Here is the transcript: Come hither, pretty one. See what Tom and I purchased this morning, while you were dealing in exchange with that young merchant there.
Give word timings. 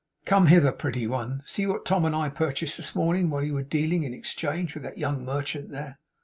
Come 0.25 0.47
hither, 0.47 0.71
pretty 0.71 1.05
one. 1.05 1.43
See 1.45 1.67
what 1.67 1.85
Tom 1.85 2.05
and 2.05 2.15
I 2.15 2.29
purchased 2.29 2.75
this 2.77 2.95
morning, 2.95 3.29
while 3.29 3.43
you 3.43 3.53
were 3.53 3.61
dealing 3.61 4.01
in 4.01 4.15
exchange 4.15 4.73
with 4.73 4.81
that 4.81 4.97
young 4.97 5.23
merchant 5.23 5.69
there. 5.69 5.99